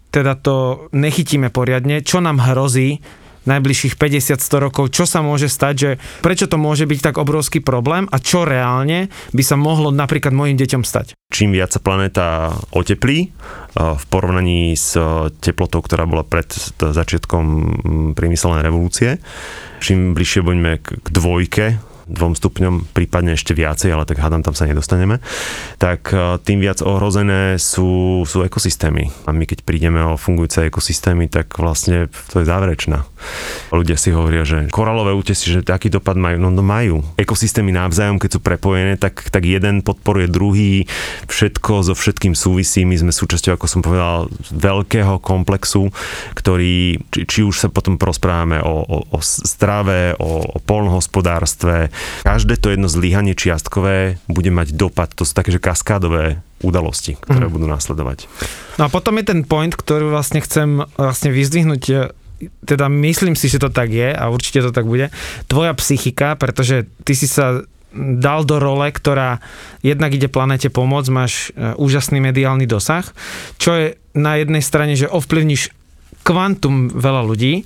[0.08, 3.00] teda to nechytíme poriadne, čo nám hrozí
[3.48, 5.90] najbližších 50-100 rokov, čo sa môže stať, že
[6.20, 10.60] prečo to môže byť tak obrovský problém a čo reálne by sa mohlo napríklad mojim
[10.60, 11.16] deťom stať.
[11.32, 13.32] Čím viac sa planéta oteplí
[13.72, 15.00] v porovnaní s
[15.40, 17.44] teplotou, ktorá bola pred začiatkom
[18.12, 19.16] priemyselnej revolúcie,
[19.80, 24.64] čím bližšie budeme k dvojke dvom stupňom, prípadne ešte viacej, ale tak hádam, tam sa
[24.64, 25.20] nedostaneme,
[25.76, 29.12] tak e, tým viac ohrozené sú, sú ekosystémy.
[29.28, 33.04] A my keď prídeme o fungujúce ekosystémy, tak vlastne to je záverečná.
[33.68, 36.40] Ľudia si hovoria, že koralové útesy, že aký dopad majú?
[36.40, 37.04] No, no majú.
[37.20, 40.88] Ekosystémy navzájom, keď sú prepojené, tak, tak jeden podporuje druhý,
[41.28, 42.88] všetko so všetkým súvisí.
[42.88, 45.92] My sme súčasťou, ako som povedal, veľkého komplexu,
[46.32, 51.92] ktorý, či, či už sa potom prosprávame o, o, o strave, o, o polnohospodárstve,
[52.22, 55.12] každé to jedno zlyhanie čiastkové bude mať dopad.
[55.18, 57.52] To sú také, že kaskádové udalosti, ktoré mm.
[57.54, 58.26] budú následovať.
[58.78, 63.58] No a potom je ten point, ktorý vlastne chcem vlastne vyzdvihnúť teda myslím si, že
[63.58, 65.10] to tak je a určite to tak bude,
[65.50, 67.66] tvoja psychika, pretože ty si sa
[67.98, 69.40] dal do role, ktorá
[69.80, 73.02] jednak ide planete pomôcť, máš e, úžasný mediálny dosah,
[73.56, 75.72] čo je na jednej strane, že ovplyvníš
[76.28, 77.54] kvantum veľa ľudí.
[77.56, 77.62] E,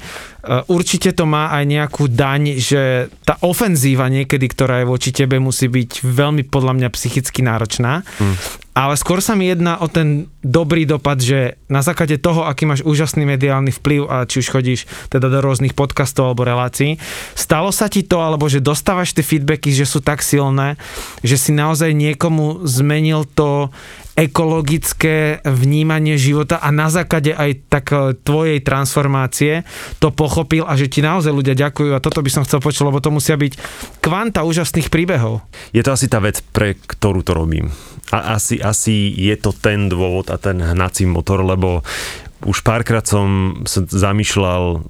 [0.71, 5.67] určite to má aj nejakú daň, že tá ofenzíva niekedy, ktorá je voči tebe, musí
[5.67, 8.07] byť veľmi podľa mňa psychicky náročná.
[8.23, 8.63] Mm.
[8.73, 12.81] Ale skôr sa mi jedná o ten dobrý dopad, že na základe toho, aký máš
[12.81, 16.97] úžasný mediálny vplyv a či už chodíš teda do rôznych podcastov alebo relácií,
[17.37, 20.81] stalo sa ti to, alebo že dostávaš tie feedbacky, že sú tak silné,
[21.21, 23.69] že si naozaj niekomu zmenil to
[24.13, 29.65] ekologické vnímanie života a na základe aj tak e, tvojej transformácie
[30.05, 33.01] to pochopil a že ti naozaj ľudia ďakujú a toto by som chcel počuť, lebo
[33.01, 33.53] to musia byť
[34.05, 35.41] kvanta úžasných príbehov.
[35.73, 37.73] Je to asi tá vec, pre ktorú to robím.
[38.13, 41.81] A asi, asi je to ten dôvod a ten hnací motor, lebo
[42.43, 44.83] už párkrát som sa zamýšľal uh,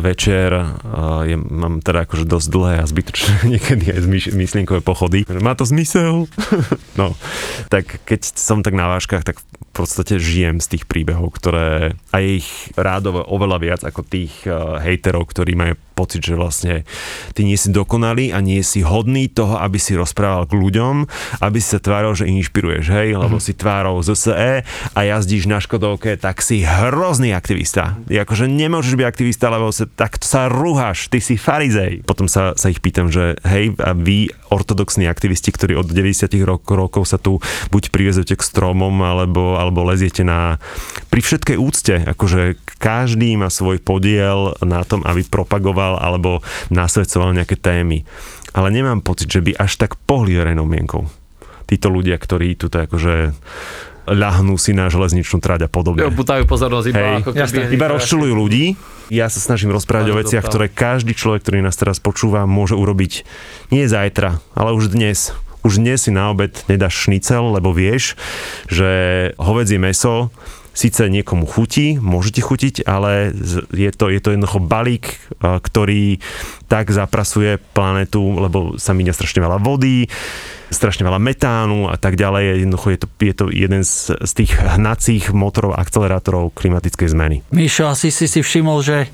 [0.00, 4.00] večer, uh, je, mám teda akože dosť dlhé a zbytočné niekedy aj
[4.32, 5.28] myšlienkové pochody.
[5.28, 6.28] Má to zmysel?
[7.00, 7.16] no,
[7.68, 12.24] tak keď som tak na váškach, tak v podstate žijem z tých príbehov, ktoré aj
[12.24, 16.84] ich rádové oveľa viac ako tých uh, hejterov, ktorí majú pocit, že vlastne
[17.32, 20.94] ty nie si dokonalý a nie si hodný toho, aby si rozprával k ľuďom,
[21.40, 23.48] aby si sa tváril, že inšpiruješ, hej, lebo mm-hmm.
[23.48, 27.96] si tvárou ZSE a jazdíš na Škodovke, tak si hrozný aktivista.
[28.12, 32.04] Je akože nemôžeš byť aktivista, lebo sa, tak sa rúhaš, ty si farizej.
[32.04, 36.68] Potom sa, sa ich pýtam, že hej, a vy, ortodoxní aktivisti, ktorí od 90 rok,
[36.68, 37.40] rokov sa tu
[37.72, 40.60] buď privezete k stromom, alebo, alebo leziete na...
[41.08, 46.42] Pri všetkej úcte, akože každý má svoj podiel na tom, aby propagoval komentoval alebo
[46.74, 48.02] nasvedcoval nejaké témy.
[48.56, 51.06] Ale nemám pocit, že by až tak pohli verejnou mienkou.
[51.66, 53.34] Títo ľudia, ktorí tu akože
[54.06, 56.06] ľahnú si na železničnú trať a podobne.
[56.06, 57.58] Jo, putajú pozornosť iba Hej, ako keby...
[57.74, 58.78] Iba rozčulujú ľudí.
[59.10, 63.26] Ja sa snažím rozprávať o veciach, ktoré každý človek, ktorý nás teraz počúva, môže urobiť
[63.74, 65.34] nie zajtra, ale už dnes.
[65.66, 68.14] Už dnes si na obed nedáš šnicel, lebo vieš,
[68.70, 70.30] že hovedzie meso
[70.76, 73.32] síce niekomu chutí, môže ti chutiť, ale
[73.72, 76.20] je to, je to jednoducho balík, ktorý
[76.68, 80.04] tak zaprasuje planetu, lebo sa míňa strašne veľa vody,
[80.68, 82.68] strašne veľa metánu a tak ďalej.
[82.68, 87.36] Jednoducho je to, je to jeden z, z tých hnacích motorov, akcelerátorov klimatickej zmeny.
[87.56, 89.08] Míšo, asi si si všimol, že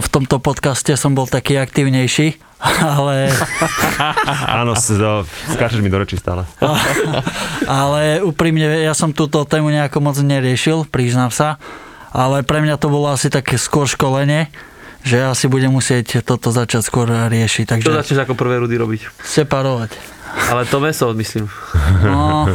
[0.00, 2.52] v tomto podcaste som bol taký aktívnejší
[2.96, 3.30] ale...
[4.62, 6.46] Áno, skáčeš mi do reči stále.
[7.66, 11.58] ale úprimne, ja som túto tému nejako moc neriešil, priznám sa,
[12.14, 14.46] ale pre mňa to bolo asi také skôr školenie,
[15.02, 17.64] že ja si budem musieť toto začať skôr riešiť.
[17.66, 17.86] Takže...
[17.90, 19.10] Čo začneš ako prvé rudy robiť?
[19.26, 19.98] Separovať.
[20.48, 21.50] Ale to meso, myslím.
[22.06, 22.46] No,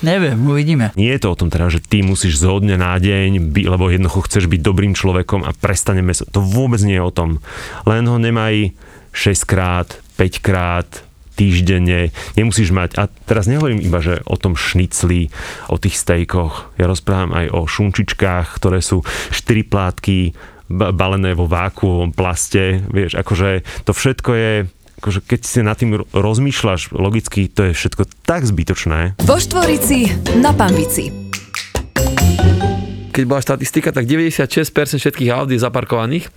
[0.00, 0.96] Neviem, uvidíme.
[0.96, 3.92] Nie je to o tom teda, že ty musíš zo dňa na deň, by, lebo
[3.92, 6.24] jednoducho chceš byť dobrým človekom a prestane meso.
[6.32, 7.44] To vôbec nie je o tom.
[7.84, 8.72] Len ho nemaj
[9.12, 10.88] 6 krát, 5 krát,
[11.36, 15.32] týždenne, nemusíš mať, a teraz nehovorím iba, že o tom šnicli,
[15.72, 19.00] o tých stejkoch, ja rozprávam aj o šunčičkách, ktoré sú
[19.32, 20.36] 4 plátky,
[20.70, 24.52] balené vo vákuovom plaste, vieš, akože to všetko je
[25.00, 29.16] akože keď si nad tým rozmýšľaš logicky, to je všetko tak zbytočné.
[29.24, 31.29] Vo Štvorici na Pambici
[33.10, 36.30] keď bola štatistika, tak 96% všetkých aut je zaparkovaných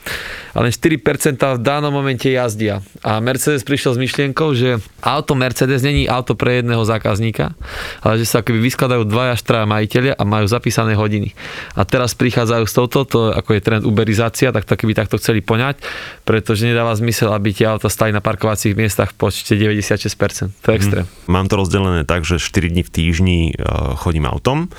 [0.57, 0.99] a len 4%
[1.37, 2.81] v danom momente jazdia.
[3.05, 7.53] A Mercedes prišiel s myšlienkou, že auto Mercedes není auto pre jedného zákazníka,
[8.01, 11.37] ale že sa akoby vyskladajú dvaja, štraja majiteľia a majú zapísané hodiny.
[11.77, 15.45] A teraz prichádzajú s touto, to ako je trend uberizácia, tak to keby takto chceli
[15.45, 15.77] poňať,
[16.25, 20.51] pretože nedáva zmysel, aby tie auta stali na parkovacích miestach v počte 96%.
[20.65, 21.05] To je extrém.
[21.05, 21.29] Mm.
[21.29, 23.63] Mám to rozdelené tak, že 4 dní v týždni eh,
[24.01, 24.73] chodím autom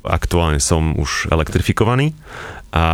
[0.00, 2.16] Aktuálne som už elektrifikovaný
[2.70, 2.84] a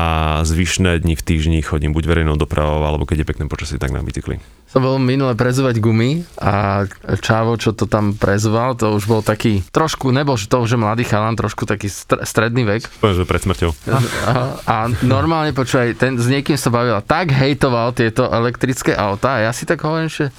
[0.42, 4.00] zvyšné dni v týždni chodím buď verejnou dopravou, alebo keď je pekné počasie, tak na
[4.00, 4.40] bicykli.
[4.66, 6.84] Som bol minule prezúvať gumy a
[7.20, 11.36] Čávo, čo to tam prezúval, to už bol taký, trošku, nebol to už mladý chalan,
[11.36, 11.92] trošku taký
[12.24, 12.88] stredný vek.
[12.98, 13.70] Poviem, že pred smrťou.
[14.26, 14.32] A,
[14.64, 19.52] a normálne, počúvaj, ten s niekým sa bavil tak hejtoval tieto elektrické autá a ja
[19.52, 20.32] si tak hovorím, že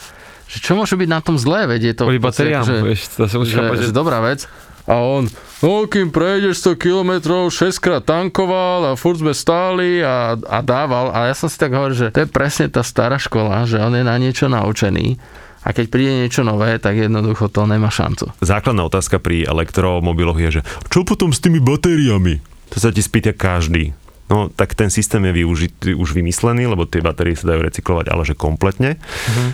[0.48, 2.04] že čo môže byť na tom zlé, veď je to...
[2.08, 3.96] Kvôli batériám, že, vieš, to sa musíš že, že že...
[3.96, 4.48] dobrá vec.
[4.88, 5.28] A on,
[5.60, 7.12] no kým prejdeš 100 km,
[7.52, 11.12] 6 krát tankoval a furt sme stáli a, a dával.
[11.12, 13.91] A ja som si tak hovoril, že to je presne tá stará škola, že on
[13.91, 15.19] je na niečo naučený.
[15.67, 18.32] A keď príde niečo nové, tak jednoducho to nemá šancu.
[18.39, 22.39] Základná otázka pri elektromobiloch je, že čo potom s tými batériami?
[22.71, 23.91] To sa ti spýta každý.
[24.28, 28.28] No, tak ten systém je využitý, už vymyslený, lebo tie batérie sa dajú recyklovať, ale
[28.28, 29.00] že kompletne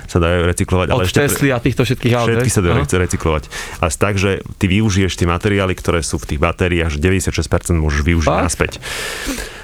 [0.09, 0.88] sa dajú recyklovať.
[0.89, 2.25] Od ale ešte Tesly a týchto všetkých aut.
[2.25, 3.43] Všetky sa dajú rec- recyklovať.
[3.79, 8.01] A tak, že ty využiješ tie materiály, ktoré sú v tých batériách, že 96% môžeš
[8.01, 8.45] využiť Fakt?
[8.49, 8.71] naspäť.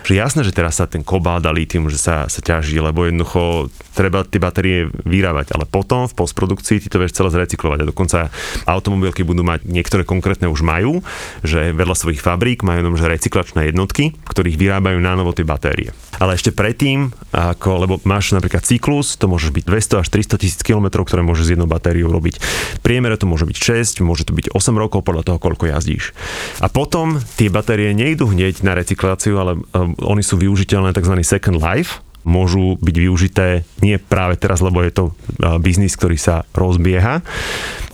[0.08, 3.68] Že jasné, že teraz sa ten kobalt a litium, že sa, sa ťaží, lebo jednoducho
[3.94, 7.80] treba tie batérie vyrábať, ale potom v postprodukcii ty to vieš celé zrecyklovať.
[7.84, 8.20] A dokonca
[8.64, 11.04] automobilky budú mať, niektoré konkrétne už majú,
[11.44, 15.92] že vedľa svojich fabrík majú jenom, že recyklačné jednotky, ktorých vyrábajú na novo tie batérie.
[16.18, 20.62] Ale ešte predtým, ako, lebo máš napríklad cyklus, to môže byť 200 až 300 tisíc
[20.66, 22.42] kilometrov, ktoré môže s jednou batériou robiť.
[22.42, 23.58] V priemere to môže byť
[24.02, 26.18] 6, môže to byť 8 rokov podľa toho, koľko jazdíš.
[26.60, 31.14] A potom tie batérie nejdú hneď na recykláciu, ale um, oni sú využiteľné tzv.
[31.22, 33.48] second life, môžu byť využité
[33.80, 37.24] nie práve teraz, lebo je to uh, biznis, ktorý sa rozbieha.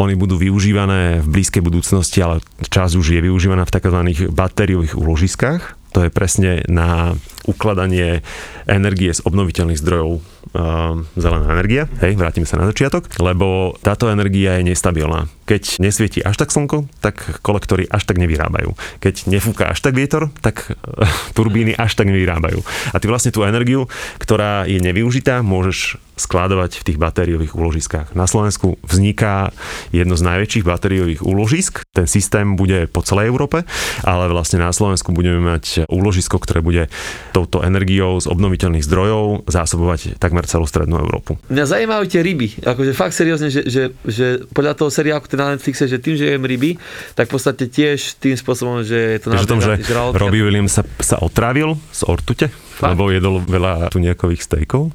[0.02, 4.00] Oni budú využívané v blízkej budúcnosti, ale čas už je využívaná v tzv.
[4.34, 5.78] batériových úložiskách.
[5.94, 8.26] To je presne na ukladanie
[8.66, 10.22] energie z obnoviteľných zdrojov um,
[11.16, 15.30] zelená energia, hej, vrátime sa na začiatok, lebo táto energia je nestabilná.
[15.46, 18.74] Keď nesvieti až tak slnko, tak kolektory až tak nevyrábajú.
[18.98, 20.76] Keď nefúka až tak vietor, tak eh,
[21.38, 22.66] turbíny až tak nevyrábajú.
[22.92, 23.86] A ty vlastne tú energiu,
[24.18, 28.16] ktorá je nevyužitá, môžeš skladovať v tých batériových úložiskách.
[28.16, 29.52] Na Slovensku vzniká
[29.92, 31.84] jedno z najväčších batériových úložisk.
[31.92, 33.68] Ten systém bude po celej Európe,
[34.02, 36.88] ale vlastne na Slovensku budeme mať úložisko, ktoré bude
[37.36, 41.36] touto energiou z obnoviteľných zdrojov zásobovať takmer celú strednú Európu.
[41.52, 42.64] Mňa zaujímajú tie ryby.
[42.64, 46.44] Akože fakt seriózne, že, že, že podľa toho seriálu, na Netflixe, že tým, že jem
[46.44, 46.76] ryby,
[47.14, 50.14] tak v podstate tiež tým spôsobom, že je to Takže o tom, že žralok.
[50.18, 52.96] Robbie Williams sa, sa otravil z ortute, Fakt?
[52.96, 54.92] lebo jedol veľa tuniakových stejkov.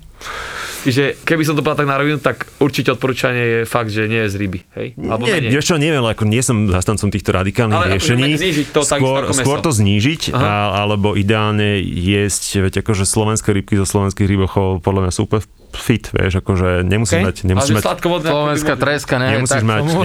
[0.81, 4.25] Čiže keby som to povedal tak na rovinu, tak určite odporúčanie je fakt, že nie
[4.25, 4.61] je z ryby.
[4.81, 4.89] Hej?
[4.97, 5.61] Alebo nie, menej.
[5.61, 8.33] čo, neviem, ako nie som zastancom týchto radikálnych Ale riešení.
[8.73, 9.45] to skôr, mäso.
[9.45, 10.41] skôr to znížiť, Aha.
[10.41, 10.53] a,
[10.85, 16.09] alebo ideálne jesť, veď akože slovenské rybky zo slovenských rybochov podľa mňa sú úplne fit,
[16.09, 17.27] vieš, akože nemusíš Okay.
[17.27, 17.85] mať, nemusíš mať,
[18.23, 19.27] Slovenská treska, ne?
[19.35, 20.01] nemusíš tak, mať, Tomu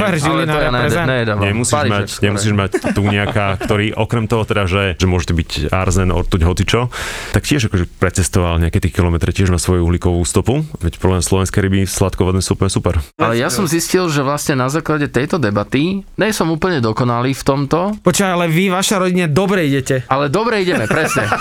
[0.65, 1.45] ne.
[1.45, 5.49] Nemusíš mať, nemusíš mať tu nejaká, ktorý okrem toho teda, že, že môže to byť
[5.69, 6.81] arzen, ortuť, hocičo,
[7.31, 11.59] tak tiež akože precestoval nejaké tie kilometre, tiež má svoju uhlíkovú stopu, veď problém slovenské
[11.59, 12.93] ryby sladkovodné sú úplne super.
[13.15, 17.43] Ale ja som zistil, že vlastne na základe tejto debaty, nej som úplne dokonalý v
[17.43, 20.03] tomto, Počkaj, ale vy, vaša rodina, dobre idete.
[20.05, 21.29] ale dobre ideme, presne.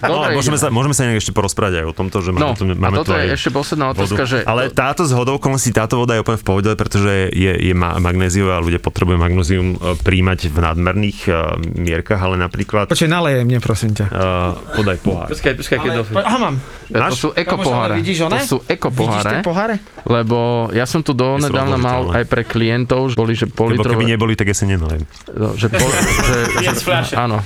[0.00, 0.62] No, Dobre môžeme, ideme.
[0.62, 2.96] sa, môžeme sa nejak ešte porozprávať aj o tomto, že máme, No, tu, a máme
[2.96, 4.32] toto tu aj je ešte posledná otázka, vodu.
[4.32, 4.38] že...
[4.42, 8.00] Ale táto z hodou okolností, táto voda je úplne v pohode, pretože je, je ma-
[8.00, 13.44] magnéziová a ľudia potrebujú magnézium e, príjmať v nadmerných uh, mierkach, ale napríklad Počkaj, naleje
[13.44, 14.06] mne, prosím ťa.
[14.08, 15.28] uh, podaj pohár.
[15.28, 16.56] Počkaj, počkaj, keď Ale, aha, mám.
[16.88, 17.20] To Máš?
[17.20, 17.94] sú eko Kamoš, ale poháre.
[18.00, 18.40] vidíš To one?
[18.40, 19.76] sú eko Vidíš tie poháre,
[20.08, 20.38] lebo
[20.72, 22.16] ja som tu donedávna mal rozložiteľné.
[22.16, 24.02] aj pre klientov, že boli, že Lebo keby politrové...
[24.08, 25.04] neboli, tak ja si nenaliem.
[25.28, 25.84] No, že, pol,
[26.64, 27.44] že, že, áno.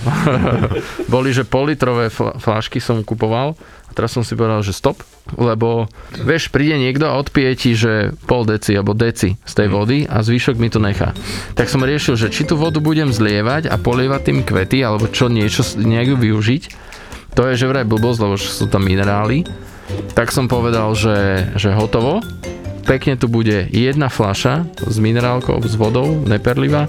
[1.12, 3.58] Boli, že politrové fl- fľašky som kupoval
[3.92, 5.04] a teraz som si povedal, že stop,
[5.36, 5.84] lebo
[6.16, 10.24] vieš, príde niekto a odpije ti, že pol deci alebo deci z tej vody a
[10.24, 11.12] zvyšok mi to nechá.
[11.52, 15.28] Tak som riešil, že či tú vodu budem zlievať a polievať tým kvety, alebo čo
[15.28, 16.62] niečo, nejak využiť.
[17.36, 19.44] To je že vraj blbosť, lebo sú tam minerály.
[20.16, 22.24] Tak som povedal, že, že hotovo.
[22.88, 26.88] Pekne tu bude jedna fľaša s minerálkou, s vodou, neperlivá,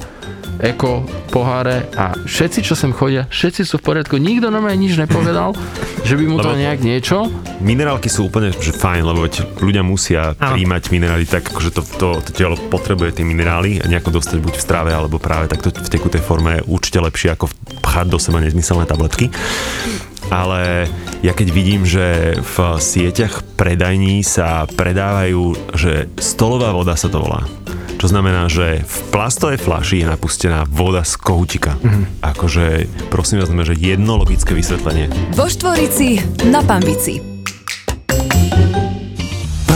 [0.61, 4.19] eko, poháre a všetci, čo sem chodia, všetci sú v poriadku.
[4.19, 5.57] Nikto nám aj nič nepovedal,
[6.07, 7.31] že by mu to nejak niečo.
[7.63, 9.25] Minerálky sú úplne že fajn, lebo
[9.63, 14.19] ľudia musia príjmať minerály tak, že to, to, to telo potrebuje tie minerály a nejako
[14.19, 17.49] dostať buď v strave, alebo práve takto v tekutej forme je určite lepšie ako
[17.81, 19.33] pchať do seba nezmyselné tabletky.
[20.31, 20.87] Ale
[21.19, 27.43] ja keď vidím, že v sieťach predajní sa predávajú, že stolová voda sa to volá.
[27.97, 31.79] Čo znamená, že v plastovej flaši je napustená voda z kohutika.
[31.79, 32.23] Mm-hmm.
[32.23, 32.65] Akože,
[33.09, 35.09] prosím vás, že jedno logické vysvetlenie.
[35.33, 37.32] Vo Štvorici na Pambici.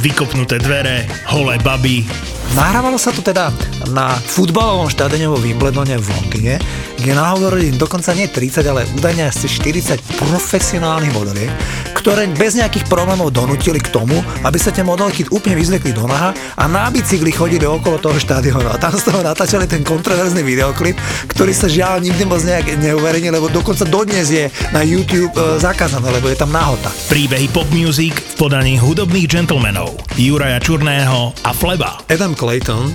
[0.00, 2.06] vykopnuté dvere, holé baby,
[2.54, 3.50] Nahrávalo sa to teda
[3.90, 6.54] na futbalovom štadióne vo Wimbledone v Londýne,
[7.02, 11.50] kde nahovorili dokonca nie 30, ale údajne asi 40 profesionálnych modeliek,
[11.98, 16.30] ktoré bez nejakých problémov donútili k tomu, aby sa tie modelky úplne vyzvekli do naha
[16.54, 18.70] a na bicykli chodili okolo toho štádionu.
[18.70, 20.94] A tam z toho natáčali ten kontroverzný videoklip,
[21.26, 26.06] ktorý sa žiaľ nikdy moc nejak neuverejnil, lebo dokonca dodnes je na YouTube e, zakázané,
[26.06, 26.94] lebo je tam nahota.
[27.10, 29.83] Príbehy pop music v podaní hudobných gentlemanov
[30.16, 32.00] Juraja Čurného a Fleba.
[32.08, 32.94] Adam Clayton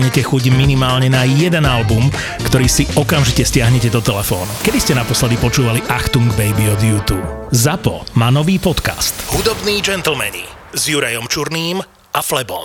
[0.00, 2.08] chuť minimálne na jeden album,
[2.48, 4.48] ktorý si okamžite stiahnete do telefónu.
[4.64, 7.26] Kedy ste naposledy počúvali Achtung Baby od YouTube?
[7.52, 9.12] ZAPO má nový podcast.
[9.28, 11.84] Hudobní gentlemani s Jurajom Čurným
[12.16, 12.64] a Flebom.